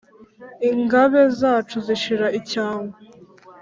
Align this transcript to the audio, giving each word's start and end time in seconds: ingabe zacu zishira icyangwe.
ingabe 0.69 1.21
zacu 1.39 1.77
zishira 1.85 2.27
icyangwe. 2.39 2.97